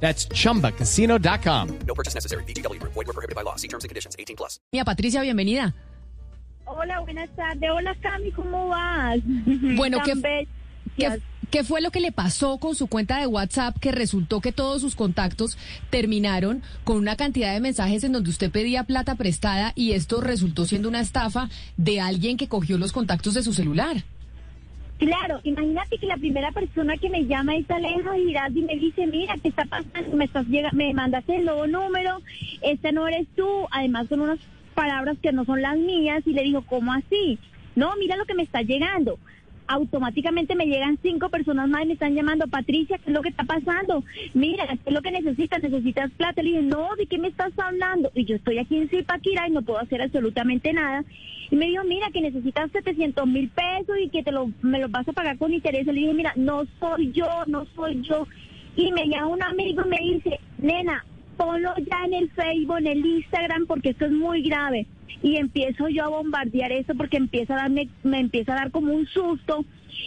[0.00, 1.78] That's chumbacasino.com.
[1.86, 2.44] No purchase necessary.
[2.44, 2.80] BGW.
[2.82, 3.56] Void were prohibited by law.
[3.56, 4.14] See terms and conditions.
[4.18, 4.60] 18 plus.
[4.72, 5.74] Mira, Patricia, bienvenida.
[6.66, 7.70] Hola, buenas tardes.
[7.70, 9.20] Hola, Cami, ¿cómo vas?
[9.76, 10.48] Bueno, ¿qué,
[10.98, 14.52] qué, qué fue lo que le pasó con su cuenta de WhatsApp que resultó que
[14.52, 15.56] todos sus contactos
[15.90, 20.66] terminaron con una cantidad de mensajes en donde usted pedía plata prestada y esto resultó
[20.66, 24.04] siendo una estafa de alguien que cogió los contactos de su celular?
[24.98, 29.34] Claro, imagínate que la primera persona que me llama es Giraldo y me dice, mira,
[29.42, 30.16] ¿qué está pasando?
[30.16, 32.18] Me, estás llega me mandaste el nuevo número,
[32.62, 34.38] este no eres tú, además son unas
[34.74, 37.38] palabras que no son las mías y le digo, ¿cómo así?
[37.74, 39.18] No, mira lo que me está llegando.
[39.68, 43.30] Automáticamente me llegan cinco personas más y me están llamando, Patricia, ¿qué es lo que
[43.30, 44.04] está pasando?
[44.34, 45.62] Mira, ¿qué es lo que necesitas?
[45.62, 46.42] ¿Necesitas plata?
[46.42, 48.10] Le dije, no, ¿de qué me estás hablando?
[48.14, 51.04] Y yo estoy aquí en Zipaquira y no puedo hacer absolutamente nada.
[51.50, 54.90] Y me dijo, mira, que necesitas 700 mil pesos y que te lo, me los
[54.90, 55.86] vas a pagar con interés.
[55.86, 58.26] Le dije, mira, no soy yo, no soy yo.
[58.76, 61.04] Y me llama un amigo y me dice, nena,
[61.36, 64.86] ponlo ya en el Facebook, en el Instagram, porque esto es muy grave.
[65.22, 68.92] Y empiezo yo a bombardear eso porque empieza a darme, me empieza a dar como
[68.92, 69.64] un susto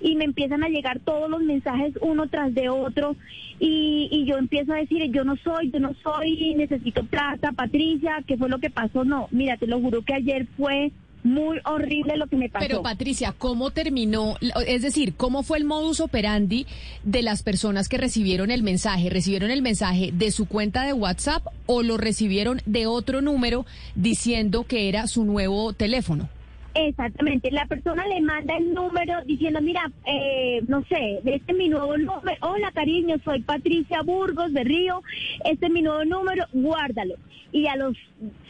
[0.00, 3.16] y me empiezan a llegar todos los mensajes uno tras de otro
[3.58, 8.22] y, y yo empiezo a decir, yo no soy, yo no soy, necesito plata, Patricia,
[8.26, 9.04] ¿qué fue lo que pasó?
[9.04, 10.92] No, mira, te lo juro que ayer fue
[11.24, 12.66] muy horrible lo que me pasó.
[12.66, 14.36] Pero Patricia, ¿cómo terminó?
[14.66, 16.66] Es decir, ¿cómo fue el modus operandi
[17.04, 19.10] de las personas que recibieron el mensaje?
[19.10, 24.64] ¿Recibieron el mensaje de su cuenta de WhatsApp o lo recibieron de otro número diciendo
[24.64, 26.28] que era su nuevo teléfono?
[26.74, 31.68] Exactamente, la persona le manda el número diciendo, mira, eh, no sé, este es mi
[31.68, 35.02] nuevo número, hola cariño, soy Patricia Burgos de Río,
[35.44, 37.16] este es mi nuevo número, guárdalo.
[37.52, 37.94] Y a los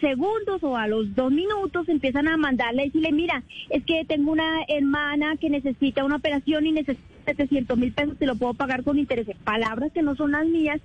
[0.00, 4.31] segundos o a los dos minutos empiezan a mandarle y decirle, mira, es que tengo
[4.31, 8.84] una hermana que necesita una operación y necesita 700 mil pesos, te lo puedo pagar
[8.84, 9.37] con intereses.
[9.43, 10.81] Palabras que no son las mías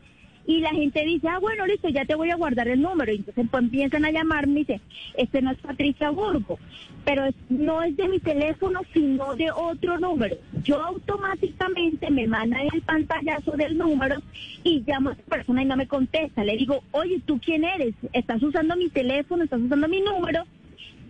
[0.47, 3.11] y la gente dice, ah, bueno, listo, ya te voy a guardar el número.
[3.11, 4.81] Y entonces pues, empiezan a llamarme y dice,
[5.15, 6.57] este no es Patricia Burgo,
[7.03, 10.37] pero no es de mi teléfono, sino de otro número.
[10.63, 14.15] Yo automáticamente me manda el pantallazo del número
[14.63, 16.45] y llamo a esa persona y no me contesta.
[16.45, 17.93] Le digo, oye, ¿tú quién eres?
[18.13, 19.43] ¿Estás usando mi teléfono?
[19.43, 20.45] ¿Estás usando mi número?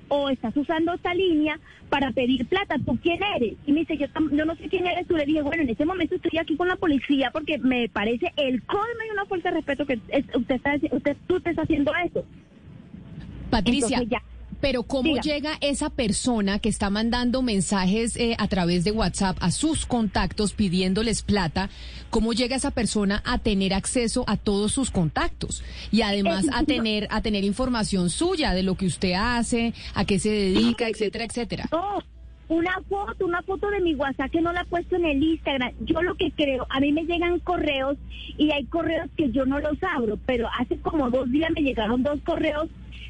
[0.10, 1.60] O estás usando esta línea
[1.90, 3.56] para pedir plata, ¿tú quién eres?
[3.66, 5.86] Y me dice, yo, yo no sé quién eres, tú le dije, bueno, en este
[5.86, 9.56] momento estoy aquí con la policía porque me parece el colmo y una fuerza de
[9.56, 12.26] respeto que es- usted está, usted, tú te estás haciendo eso.
[13.50, 14.22] Patricia, Entonces ya.
[14.60, 15.22] Pero ¿cómo Diga.
[15.22, 20.54] llega esa persona que está mandando mensajes eh, a través de WhatsApp a sus contactos
[20.54, 21.70] pidiéndoles plata?
[22.10, 26.64] ¿Cómo llega esa persona a tener acceso a todos sus contactos y además Eh, a
[26.64, 31.26] tener a tener información suya de lo que usted hace, a qué se dedica, etcétera,
[31.26, 31.70] etcétera?
[31.72, 32.00] No,
[32.50, 35.72] una foto, una foto de mi WhatsApp que no la he puesto en el Instagram.
[35.82, 37.98] Yo lo que creo, a mí me llegan correos
[38.38, 42.04] y hay correos que yo no los abro, pero hace como dos días me llegaron
[42.04, 42.68] dos correos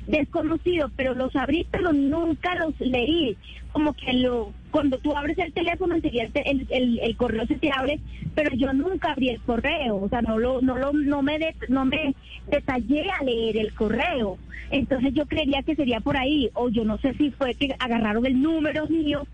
[0.08, 3.38] desconocidos, pero los abrí, pero nunca los leí.
[3.72, 8.00] Como que lo, cuando tú abres el teléfono, el, el- el correo se te abre,
[8.34, 11.56] pero yo nunca abrí el correo, o sea, no lo, no lo, no me, de-
[11.70, 12.16] no me
[12.50, 14.38] detallé a leer el correo.
[14.72, 18.26] Entonces yo creería que sería por ahí, o yo no sé si fue que agarraron
[18.26, 19.26] el número mío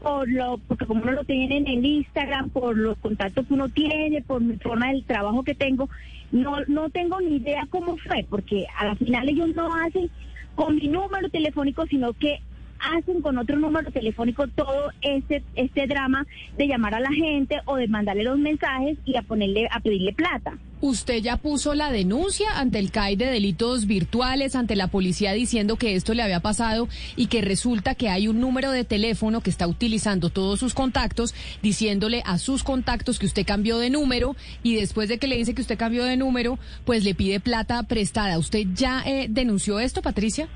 [0.00, 3.68] por lo, porque como uno lo tiene en el Instagram, por los contactos que uno
[3.68, 5.88] tiene, por mi forma del trabajo que tengo,
[6.30, 10.10] no, no tengo ni idea cómo fue, porque a la final ellos no hacen
[10.54, 12.40] con mi número telefónico, sino que
[12.80, 17.76] hacen con otro número telefónico todo este, este drama de llamar a la gente o
[17.76, 20.58] de mandarle los mensajes y a ponerle, a pedirle plata.
[20.80, 25.74] ¿Usted ya puso la denuncia ante el CAI de delitos virtuales, ante la policía diciendo
[25.74, 29.50] que esto le había pasado y que resulta que hay un número de teléfono que
[29.50, 34.76] está utilizando todos sus contactos, diciéndole a sus contactos que usted cambió de número y
[34.76, 38.38] después de que le dice que usted cambió de número, pues le pide plata prestada?
[38.38, 40.48] ¿Usted ya eh, denunció esto, Patricia?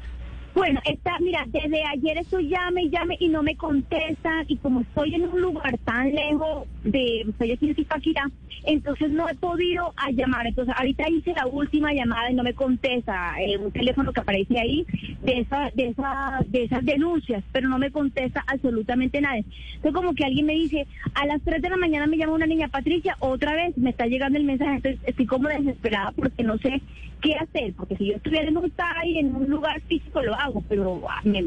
[0.54, 5.14] Bueno, está, mira, desde ayer estoy llame llame y no me contestan y como estoy
[5.14, 8.31] en un lugar tan lejos de, estoy aquí en Zipaquirá,
[8.64, 10.46] entonces no he podido llamar.
[10.46, 14.58] Entonces ahorita hice la última llamada y no me contesta eh, un teléfono que aparece
[14.58, 14.87] ahí
[15.22, 19.46] de esa, de esa, de esas denuncias, pero no me contesta absolutamente nadie.
[19.76, 22.46] Entonces como que alguien me dice, a las 3 de la mañana me llama una
[22.46, 26.58] niña Patricia, otra vez me está llegando el mensaje, entonces estoy como desesperada porque no
[26.58, 26.82] sé
[27.22, 28.72] qué hacer, porque si yo estuviera en un
[29.14, 31.46] en un lugar físico lo hago, pero ah, me,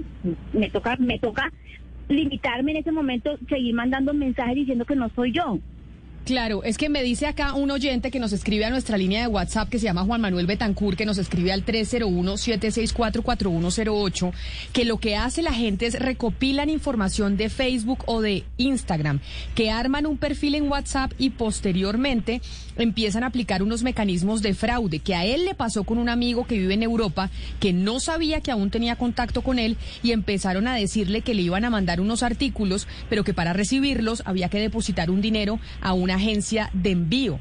[0.53, 1.51] me toca me toca
[2.07, 5.59] limitarme en ese momento, seguir mandando mensajes diciendo que no soy yo.
[6.25, 9.27] Claro, es que me dice acá un oyente que nos escribe a nuestra línea de
[9.27, 14.33] WhatsApp que se llama Juan Manuel Betancur, que nos escribe al 301-764-4108,
[14.73, 19.19] que lo que hace la gente es recopilan información de Facebook o de Instagram,
[19.53, 22.41] que arman un perfil en WhatsApp y posteriormente
[22.75, 26.47] empiezan a aplicar unos mecanismos de fraude, que a él le pasó con un amigo
[26.47, 27.29] que vive en Europa,
[27.59, 31.43] que no sabía que aún tenía contacto con él y empezaron a decirle que le
[31.43, 35.93] iban a mandar unos artículos, pero que para recibirlos había que depositar un dinero a
[35.93, 37.39] una agencia de envío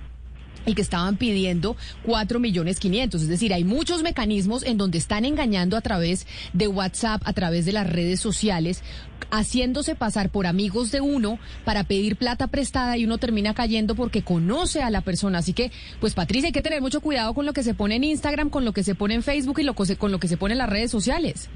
[0.67, 3.23] y que estaban pidiendo cuatro millones quinientos.
[3.23, 7.67] Es decir, hay muchos mecanismos en donde están engañando a través de WhatsApp, a través
[7.67, 8.83] de las redes sociales,
[9.31, 14.23] haciéndose pasar por amigos de uno para pedir plata prestada y uno termina cayendo porque
[14.23, 15.39] conoce a la persona.
[15.39, 18.05] Así que, pues Patricia, hay que tener mucho cuidado con lo que se pone en
[18.05, 20.53] Instagram, con lo que se pone en Facebook y lo, con lo que se pone
[20.53, 21.51] en las redes sociales.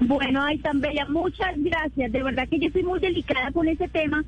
[0.00, 2.12] Bueno, ay, tan bella, muchas gracias.
[2.12, 4.24] De verdad que yo estoy muy delicada con ese tema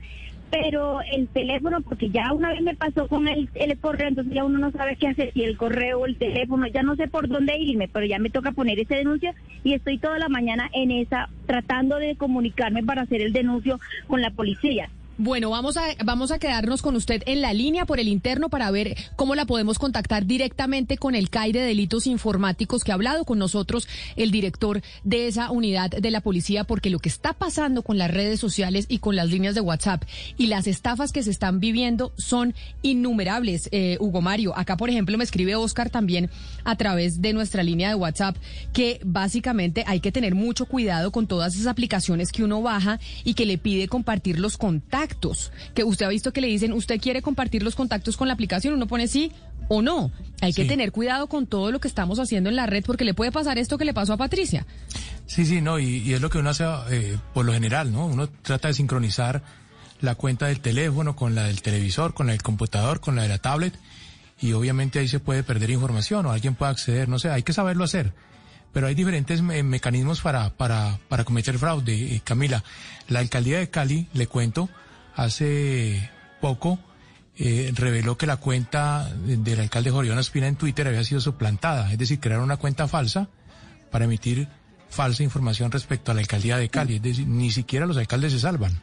[0.50, 4.44] pero el teléfono, porque ya una vez me pasó con el, el correo, entonces ya
[4.44, 7.56] uno no sabe qué hacer, si el correo el teléfono, ya no sé por dónde
[7.56, 9.32] irme, pero ya me toca poner ese denuncio
[9.62, 14.20] y estoy toda la mañana en esa, tratando de comunicarme para hacer el denuncio con
[14.20, 14.91] la policía.
[15.22, 18.70] Bueno, vamos a, vamos a quedarnos con usted en la línea por el interno para
[18.70, 23.26] ver cómo la podemos contactar directamente con el CAI de Delitos Informáticos que ha hablado
[23.26, 23.87] con nosotros
[24.17, 28.11] el director de esa unidad de la policía, porque lo que está pasando con las
[28.11, 30.05] redes sociales y con las líneas de WhatsApp
[30.38, 34.56] y las estafas que se están viviendo son innumerables, eh, Hugo Mario.
[34.56, 36.31] Acá, por ejemplo, me escribe Oscar también
[36.64, 38.38] a través de nuestra línea de WhatsApp
[38.72, 43.34] que básicamente hay que tener mucho cuidado con todas esas aplicaciones que uno baja y
[43.34, 45.10] que le pide compartir los contactos
[45.75, 48.75] que usted ha visto que le dicen, usted quiere compartir los contactos con la aplicación,
[48.75, 49.33] uno pone sí
[49.69, 50.11] o no.
[50.41, 53.15] Hay que tener cuidado con todo lo que estamos haciendo en la red porque le
[53.15, 54.67] puede pasar esto que le pasó a Patricia.
[55.27, 58.07] Sí, sí, no, y, es lo que uno hace eh, por lo general, ¿no?
[58.07, 59.43] Uno trata de sincronizar
[60.01, 63.29] la cuenta del teléfono con la del televisor, con la del computador, con la de
[63.29, 63.79] la tablet,
[64.41, 67.53] y obviamente ahí se puede perder información o alguien puede acceder, no sé, hay que
[67.53, 68.13] saberlo hacer
[68.73, 72.15] pero hay diferentes mecanismos para, para, para cometer fraude.
[72.15, 72.63] Eh, Camila,
[73.09, 74.69] la alcaldía de Cali, le cuento,
[75.25, 76.78] hace poco
[77.37, 81.99] eh, reveló que la cuenta del alcalde Jorión Espina en Twitter había sido suplantada, es
[81.99, 83.28] decir, crearon una cuenta falsa
[83.90, 84.49] para emitir
[84.88, 88.40] falsa información respecto a la alcaldía de Cali, es decir, ni siquiera los alcaldes se
[88.40, 88.81] salvan.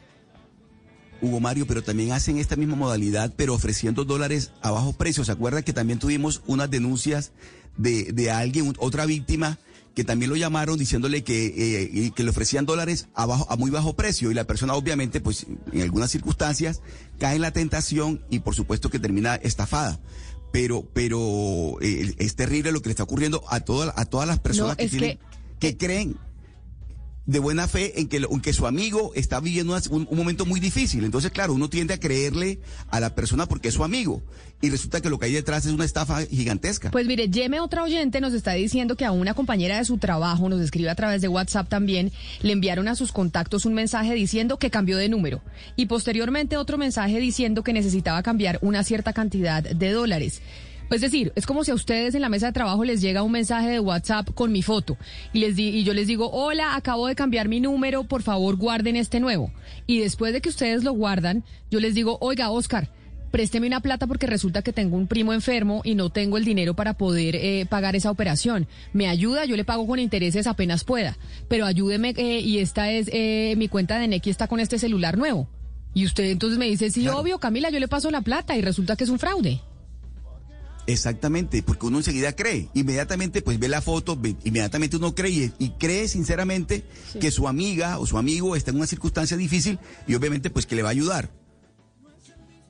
[1.20, 5.24] Hugo Mario, pero también hacen esta misma modalidad, pero ofreciendo dólares a bajo precio.
[5.24, 7.32] ¿Se acuerda que también tuvimos unas denuncias
[7.76, 9.58] de, de alguien, otra víctima,
[9.98, 13.68] que también lo llamaron diciéndole que, eh, que le ofrecían dólares a, bajo, a muy
[13.68, 16.82] bajo precio y la persona obviamente pues en algunas circunstancias
[17.18, 19.98] cae en la tentación y por supuesto que termina estafada.
[20.52, 24.38] Pero pero eh, es terrible lo que le está ocurriendo a todas a todas las
[24.38, 25.18] personas que, tienen,
[25.58, 26.16] que creen
[27.28, 31.04] de buena fe en que, que su amigo está viviendo un, momento muy difícil.
[31.04, 32.58] Entonces, claro, uno tiende a creerle
[32.88, 34.22] a la persona porque es su amigo.
[34.62, 36.90] Y resulta que lo que hay detrás es una estafa gigantesca.
[36.90, 40.48] Pues mire, Yeme, otra oyente, nos está diciendo que a una compañera de su trabajo,
[40.48, 44.58] nos escribe a través de WhatsApp también, le enviaron a sus contactos un mensaje diciendo
[44.58, 45.42] que cambió de número.
[45.76, 50.40] Y posteriormente otro mensaje diciendo que necesitaba cambiar una cierta cantidad de dólares.
[50.90, 53.32] Es decir, es como si a ustedes en la mesa de trabajo les llega un
[53.32, 54.96] mensaje de WhatsApp con mi foto
[55.32, 58.56] y les di, y yo les digo, "Hola, acabo de cambiar mi número, por favor,
[58.56, 59.52] guarden este nuevo."
[59.86, 62.90] Y después de que ustedes lo guardan, yo les digo, "Oiga, Oscar,
[63.30, 66.74] présteme una plata porque resulta que tengo un primo enfermo y no tengo el dinero
[66.74, 68.66] para poder eh, pagar esa operación.
[68.92, 71.18] Me ayuda, yo le pago con intereses apenas pueda,
[71.48, 75.18] pero ayúdeme eh, y esta es eh, mi cuenta de Nequi está con este celular
[75.18, 75.48] nuevo.
[75.94, 78.94] Y usted entonces me dice, sí, obvio, Camila, yo le paso la plata y resulta
[78.94, 79.60] que es un fraude.
[80.88, 86.08] Exactamente, porque uno enseguida cree, inmediatamente pues ve la foto, inmediatamente uno cree y, cree
[86.08, 86.82] sinceramente
[87.20, 90.76] que su amiga o su amigo está en una circunstancia difícil y obviamente pues que
[90.76, 91.30] le va a ayudar.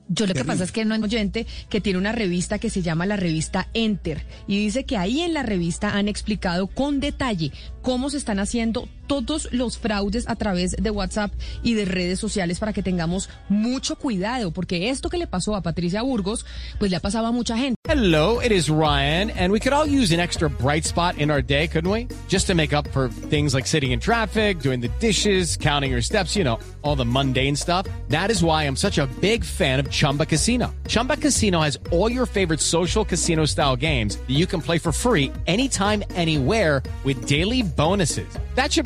[0.09, 2.81] Yo lo que pasa es que no hay oyente que tiene una revista que se
[2.81, 7.53] llama la revista Enter y dice que ahí en la revista han explicado con detalle
[7.81, 12.59] cómo se están haciendo todos los fraudes a través de WhatsApp y de redes sociales
[12.59, 16.45] para que tengamos mucho cuidado porque esto que le pasó a Patricia Burgos
[16.77, 17.75] pues le ha a mucha gente.
[17.87, 21.41] Hello, it is Ryan and we could all use an extra bright spot in our
[21.41, 22.07] day, couldn't we?
[22.27, 26.03] Just to make up for things like sitting in traffic, doing the dishes, counting your
[26.03, 27.87] steps, you know, all the mundane stuff.
[28.09, 30.71] That is why I'm such a big fan of Chumba Casino.
[30.87, 34.91] Chumba Casino has all your favorite social casino style games that you can play for
[34.91, 38.37] free anytime, anywhere with daily bonuses.
[38.53, 38.85] That should